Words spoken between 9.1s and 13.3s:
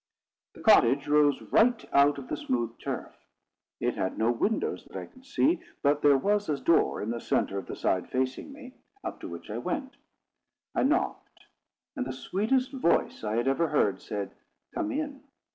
to which I went. I knocked, and the sweetest voice